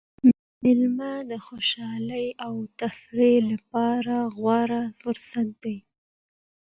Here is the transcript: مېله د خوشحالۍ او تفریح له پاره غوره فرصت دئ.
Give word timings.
مېله 0.61 1.13
د 1.29 1.31
خوشحالۍ 1.47 2.27
او 2.45 2.53
تفریح 2.79 3.41
له 3.51 3.57
پاره 3.69 4.19
غوره 4.35 4.83
فرصت 5.01 5.49
دئ. 5.63 5.77